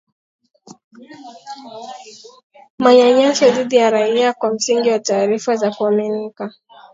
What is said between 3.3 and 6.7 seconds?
dhidi ya raia kwa msingi wa taarifa za kuaminika